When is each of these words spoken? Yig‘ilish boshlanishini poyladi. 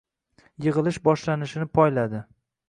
Yig‘ilish 0.65 0.97
boshlanishini 1.09 1.69
poyladi. 1.81 2.25